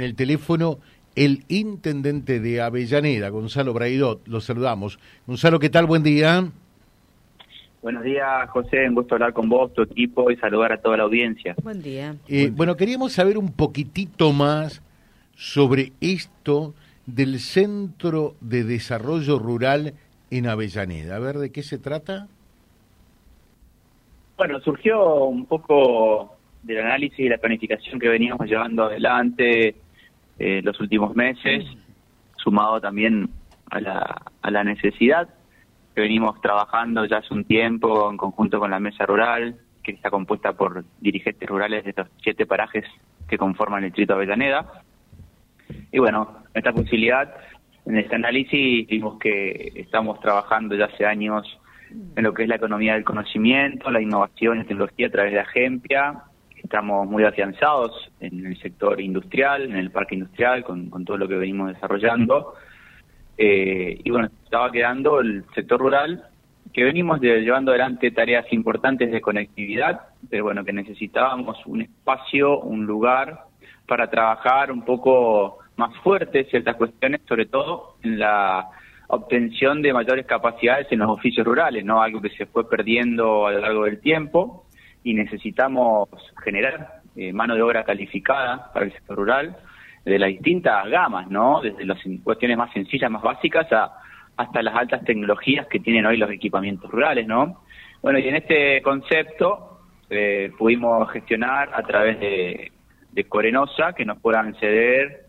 [0.00, 0.78] el teléfono
[1.16, 4.28] el intendente de Avellaneda, Gonzalo Braidot.
[4.28, 4.96] Lo saludamos.
[5.26, 5.86] Gonzalo, ¿qué tal?
[5.86, 6.48] Buen día.
[7.82, 8.88] Buenos días, José.
[8.88, 11.56] Un gusto hablar con vos, tu equipo y saludar a toda la audiencia.
[11.64, 12.14] Buen día.
[12.28, 14.82] Eh, bueno, queríamos saber un poquitito más
[15.34, 16.74] sobre esto
[17.06, 19.94] del Centro de Desarrollo Rural
[20.30, 21.16] en Avellaneda.
[21.16, 22.28] A ver, ¿de qué se trata?
[24.36, 29.74] Bueno, surgió un poco del análisis y la planificación que veníamos llevando adelante
[30.38, 31.64] eh, los últimos meses,
[32.36, 33.30] sumado también
[33.70, 35.28] a la, a la necesidad
[35.94, 40.10] que venimos trabajando ya hace un tiempo en conjunto con la Mesa Rural, que está
[40.10, 42.84] compuesta por dirigentes rurales de los siete parajes
[43.26, 44.84] que conforman el Distrito Avellaneda.
[45.90, 47.34] Y bueno, esta posibilidad,
[47.84, 51.58] en este análisis vimos que estamos trabajando ya hace años
[51.90, 55.40] en lo que es la economía del conocimiento, la innovación y tecnología a través de
[55.40, 56.22] Agempia,
[56.68, 61.36] Estamos muy afianzados en el sector industrial, en el parque industrial, con, todo lo que
[61.36, 62.52] venimos desarrollando.
[63.38, 66.28] Eh, y bueno, estaba quedando el sector rural,
[66.74, 72.84] que venimos llevando adelante tareas importantes de conectividad, pero bueno, que necesitábamos un espacio, un
[72.84, 73.44] lugar
[73.86, 78.68] para trabajar un poco más fuerte ciertas cuestiones, sobre todo en la
[79.06, 82.02] obtención de mayores capacidades en los oficios rurales, ¿no?
[82.02, 84.66] Algo que se fue perdiendo a lo largo del tiempo
[85.08, 86.10] y necesitamos
[86.44, 89.56] generar eh, mano de obra calificada para el sector rural
[90.04, 91.62] de las distintas gamas, ¿no?
[91.62, 93.90] Desde las cuestiones más sencillas, más básicas, a,
[94.36, 97.62] hasta las altas tecnologías que tienen hoy los equipamientos rurales, ¿no?
[98.02, 102.70] Bueno, y en este concepto eh, pudimos gestionar a través de,
[103.10, 105.24] de Corenosa que nos puedan ceder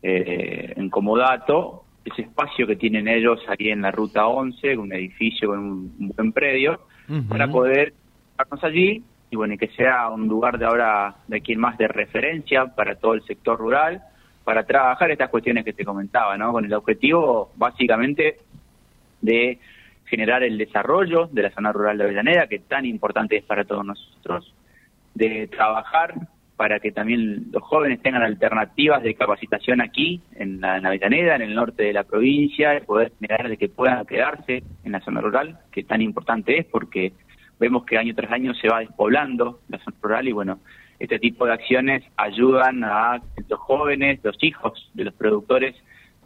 [0.00, 5.48] eh, en comodato ese espacio que tienen ellos aquí en la Ruta 11, un edificio
[5.48, 6.80] con un, buen predio,
[7.28, 7.94] para poder
[8.30, 9.02] estarnos allí
[9.34, 12.94] y bueno, y que sea un lugar de ahora de aquí más de referencia para
[12.94, 14.00] todo el sector rural,
[14.44, 16.52] para trabajar estas cuestiones que te comentaba, ¿no?
[16.52, 18.36] Con el objetivo básicamente
[19.20, 19.58] de
[20.04, 23.84] generar el desarrollo de la zona rural de Avellaneda, que tan importante es para todos
[23.84, 24.54] nosotros,
[25.14, 26.14] de trabajar
[26.56, 31.42] para que también los jóvenes tengan alternativas de capacitación aquí, en, la, en Avellaneda, en
[31.42, 35.20] el norte de la provincia, y poder generar de que puedan quedarse en la zona
[35.20, 37.12] rural, que tan importante es porque
[37.58, 40.60] vemos que año tras año se va despoblando la zona rural y bueno,
[40.98, 45.74] este tipo de acciones ayudan a que los jóvenes, los hijos de los productores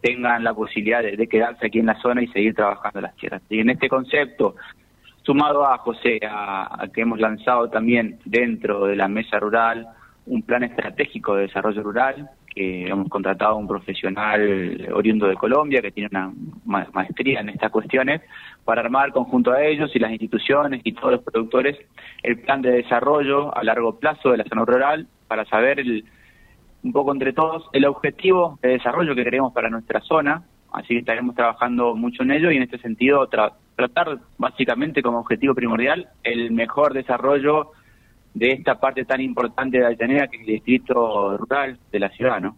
[0.00, 3.42] tengan la posibilidad de, quedarse aquí en la zona y seguir trabajando las tierras.
[3.48, 4.54] Y en este concepto,
[5.22, 9.88] sumado a José, a, que hemos lanzado también dentro de la mesa rural
[10.26, 15.80] un plan estratégico de desarrollo rural, que hemos contratado a un profesional oriundo de Colombia
[15.80, 16.32] que tiene una
[16.64, 18.22] maestría en estas cuestiones,
[18.64, 21.78] para armar conjunto a ellos y las instituciones y todos los productores
[22.22, 25.82] el plan de desarrollo a largo plazo de la zona rural para saber
[26.82, 30.42] un poco entre todos el objetivo de desarrollo que queremos para nuestra zona.
[30.72, 35.54] Así que estaremos trabajando mucho en ello y en este sentido tratar básicamente como objetivo
[35.54, 37.72] primordial el mejor desarrollo
[38.34, 42.40] de esta parte tan importante de Altanera que es el distrito rural de la ciudad,
[42.40, 42.56] ¿no?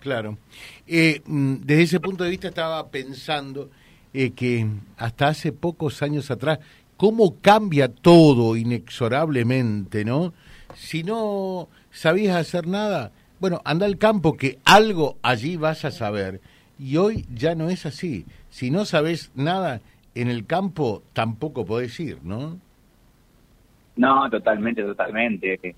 [0.00, 0.38] Claro.
[0.86, 3.70] Eh, mm, desde ese punto de vista estaba pensando
[4.12, 4.66] eh, que
[4.96, 6.58] hasta hace pocos años atrás,
[6.96, 10.32] cómo cambia todo inexorablemente, ¿no?
[10.74, 16.40] Si no sabías hacer nada, bueno, anda al campo que algo allí vas a saber.
[16.78, 18.26] Y hoy ya no es así.
[18.50, 19.80] Si no sabes nada
[20.14, 22.58] en el campo, tampoco podés ir, ¿no?
[23.96, 25.74] No, totalmente, totalmente.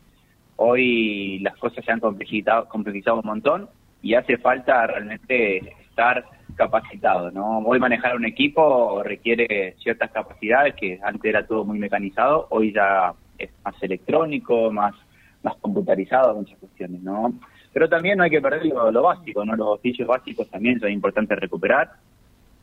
[0.57, 3.69] Hoy las cosas se han complejizado, complejizado un montón
[4.03, 6.25] y hace falta realmente estar
[6.55, 7.59] capacitado, ¿no?
[7.61, 13.15] Hoy manejar un equipo requiere ciertas capacidades que antes era todo muy mecanizado, hoy ya
[13.39, 14.95] es más electrónico, más
[15.43, 17.33] más computarizado, muchas cuestiones, ¿no?
[17.73, 19.57] Pero también no hay que perder lo, básico, ¿no?
[19.57, 21.91] Los oficios básicos también son importantes recuperar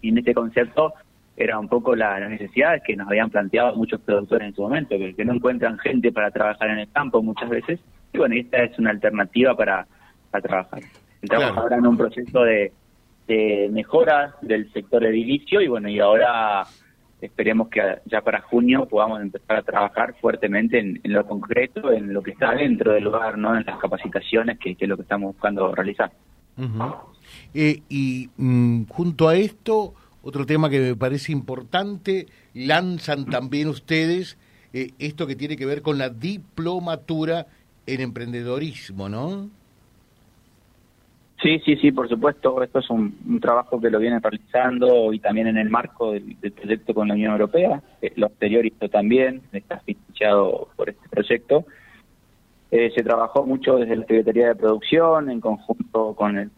[0.02, 0.94] y en este concepto
[1.40, 5.26] era un poco la, necesidad que nos habían planteado muchos productores en su momento, que,
[5.26, 7.80] no encuentran gente para trabajar en el campo muchas veces,
[8.14, 9.88] y bueno, esta es una alternativa para,
[10.32, 10.82] para trabajar.
[11.22, 12.72] Estamos ahora en un proceso de,
[13.28, 16.66] de mejora del sector edilicio y bueno, y ahora
[17.22, 22.22] esperemos que ya para junio podamos empezar a trabajar fuertemente en, lo concreto, en lo
[22.24, 23.56] que está dentro del lugar, ¿no?
[23.56, 26.12] en las capacitaciones, que, es lo que estamos buscando realizar.
[27.54, 34.38] Eh, y mm, junto a esto, otro tema que me parece importante, lanzan también ustedes
[34.74, 37.48] eh, esto que tiene que ver con la diplomatura
[37.88, 39.50] en emprendedorismo, ¿no?
[41.42, 42.62] Sí, sí, sí, por supuesto.
[42.62, 46.94] Esto es un, trabajo que lo viene realizando y también en el marco del, proyecto
[46.94, 47.82] con la Unión Europea.
[48.16, 51.66] lo anterior hizo también, está fichado por este proyecto.
[52.72, 56.52] Eh, se trabajó mucho desde la Secretaría de Producción, en conjunto con el,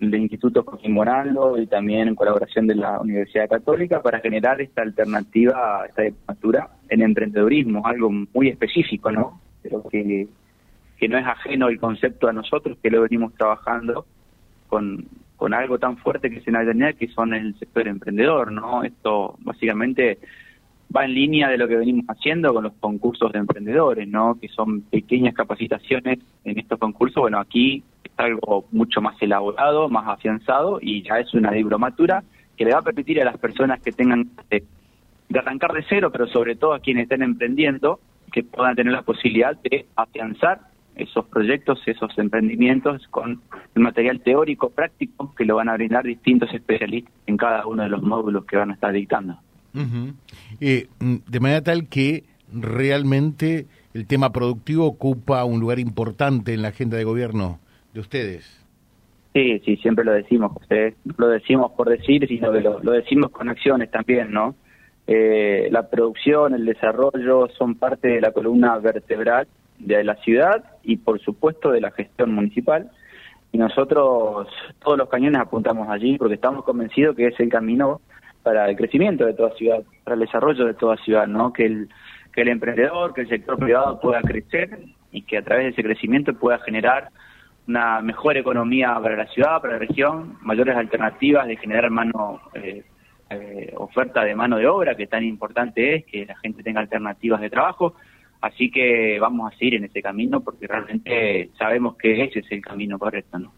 [0.00, 5.84] Instituto Joaquín Morando y también en colaboración de la Universidad Católica para generar esta alternativa,
[5.88, 9.40] esta diplomatura en emprendedurismo, algo muy específico, ¿no?
[9.62, 10.28] Pero que,
[10.98, 14.06] que no es ajeno el concepto a nosotros, que lo venimos trabajando
[14.68, 15.06] con,
[15.36, 18.82] con algo tan fuerte que es en Avellaneda, que son el sector emprendedor, ¿no?
[18.84, 20.18] Esto básicamente
[20.94, 24.38] va en línea de lo que venimos haciendo con los concursos de emprendedores, ¿no?
[24.40, 27.22] Que son pequeñas capacitaciones en estos concursos.
[27.22, 32.24] Bueno, aquí es algo mucho más elaborado, más afianzado y ya es una diplomatura
[32.56, 34.64] que le va a permitir a las personas que tengan de,
[35.34, 38.00] arrancar de cero, pero sobre todo a quienes estén emprendiendo,
[38.32, 40.60] que puedan tener la posibilidad de afianzar
[40.94, 43.40] esos proyectos, esos emprendimientos con
[43.74, 47.88] el material teórico práctico que lo van a brindar distintos especialistas en cada uno de
[47.88, 49.38] los módulos que van a estar dictando.
[50.60, 56.62] Eh, mm, de manera tal que realmente el tema productivo ocupa un lugar importante en
[56.62, 57.60] la agenda de gobierno
[57.92, 58.60] de ustedes.
[59.32, 63.48] Sí, sí, siempre lo decimos, ustedes lo decimos por decir, sino que lo, decimos con
[63.48, 64.56] acciones también, ¿no?
[65.06, 69.46] Eh, la producción, el desarrollo son parte de la columna vertebral
[69.78, 72.90] de la ciudad y por supuesto de la gestión municipal.
[73.52, 74.48] Y nosotros
[74.80, 78.00] todos los cañones apuntamos allí porque estamos convencidos que es el camino
[78.42, 81.52] para el crecimiento de toda ciudad, para el desarrollo de toda ciudad, ¿no?
[81.52, 81.88] Que el,
[82.32, 84.78] que el emprendedor, que el sector privado pueda crecer
[85.12, 87.10] y que a través de ese crecimiento pueda generar
[87.66, 92.84] una mejor economía para la ciudad, para la región, mayores alternativas de generar mano eh,
[93.30, 97.40] eh, oferta de mano de obra, que tan importante es que la gente tenga alternativas
[97.40, 97.94] de trabajo.
[98.40, 102.62] Así que vamos a seguir en ese camino porque realmente sabemos que ese es el
[102.62, 103.52] camino correcto, ¿no?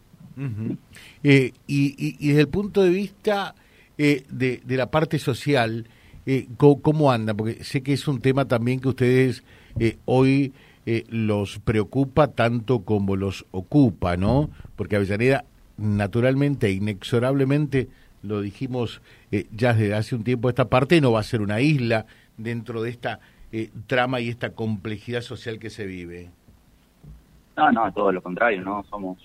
[1.22, 3.54] Eh, y, y, desde el punto de vista
[4.02, 5.86] eh, de, de, la parte social,
[6.26, 7.34] eh, ¿cómo, anda?
[7.34, 9.44] Porque sé que es un tema también que ustedes
[9.78, 10.52] eh, hoy
[10.86, 14.50] eh, los preocupa tanto como los ocupa, ¿no?
[14.74, 15.44] Porque Avellaneda,
[15.76, 17.88] naturalmente, inexorablemente,
[18.22, 19.02] lo dijimos
[19.52, 22.06] ya desde hace un tiempo, esta parte no va a ser una isla
[22.36, 23.20] dentro de esta
[23.86, 26.30] trama y esta complejidad social que se vive.
[27.56, 28.84] No, no, todo lo contrario, ¿no?
[28.84, 29.18] Somos,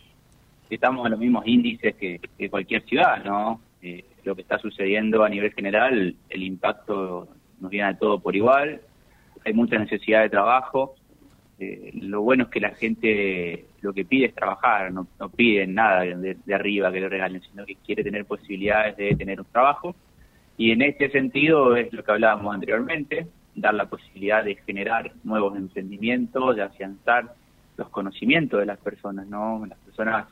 [0.69, 2.19] estamos en los mismos índices que,
[2.49, 3.61] cualquier ciudad, ¿no?
[3.81, 7.27] Eh, lo que está sucediendo a nivel general, el impacto
[7.59, 8.81] nos viene a todo por igual,
[9.45, 10.95] hay mucha necesidad de trabajo,
[11.59, 15.65] eh, lo bueno es que la gente lo que pide es trabajar, no, no pide
[15.65, 19.95] nada de, arriba que le regalen, sino que quiere tener posibilidades de tener un trabajo.
[20.57, 25.55] Y en este sentido es lo que hablábamos anteriormente, dar la posibilidad de generar nuevos
[25.55, 27.33] emprendimientos, de afianzar
[27.77, 29.65] los conocimientos de las personas, ¿no?
[29.65, 30.27] Las personas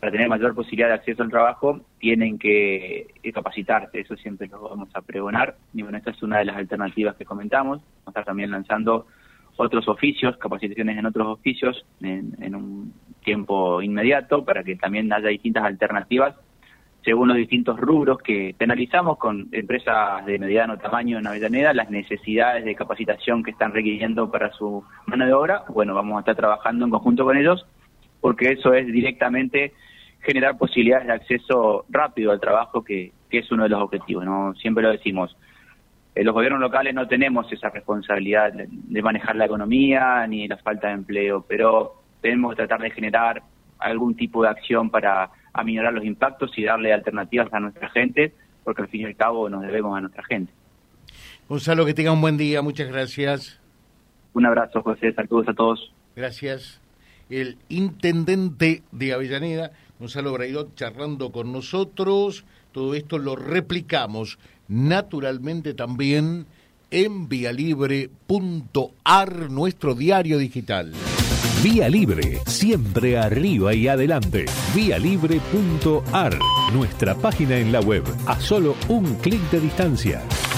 [0.00, 4.88] para tener mayor posibilidad de acceso al trabajo, tienen que capacitarse, eso siempre lo vamos
[4.94, 5.56] a pregonar.
[5.74, 7.80] Y bueno, esta es una de las alternativas que comentamos.
[7.80, 9.06] Vamos a estar también lanzando
[9.56, 15.64] otros oficios, capacitaciones en otros oficios en, un tiempo inmediato para que también haya distintas
[15.64, 16.34] alternativas
[17.04, 22.64] según los distintos rubros que analizamos con empresas de mediano tamaño en Avellaneda, las necesidades
[22.64, 25.64] de capacitación que están requiriendo para su mano de obra.
[25.68, 27.66] Bueno, vamos a estar trabajando en conjunto con ellos
[28.20, 29.72] porque eso es directamente
[30.20, 34.24] generar posibilidades de acceso rápido al trabajo, que, es uno de los objetivos.
[34.24, 35.36] no Siempre lo decimos,
[36.14, 40.88] eh, los gobiernos locales no tenemos esa responsabilidad de, manejar la economía ni la falta
[40.88, 43.42] de empleo, pero tenemos que tratar de generar
[43.78, 48.34] algún tipo de acción para aminorar los impactos y darle alternativas a nuestra gente,
[48.64, 50.52] porque al fin y al cabo nos debemos a nuestra gente.
[51.48, 53.60] Gonzalo, que tenga un buen día, muchas gracias.
[54.34, 55.92] Un abrazo, José, saludos a todos.
[56.16, 56.80] Gracias.
[57.30, 62.44] El intendente de Avellaneda, Gonzalo Braidot charlando con nosotros.
[62.72, 66.46] Todo esto lo replicamos naturalmente también
[66.90, 68.10] en vialibre.ar,
[69.50, 70.92] nuestro diario digital.
[71.62, 74.44] Vía Libre, siempre arriba y adelante.
[74.74, 76.38] Vialibre.ar,
[76.72, 80.22] nuestra página en la web, a solo un clic de distancia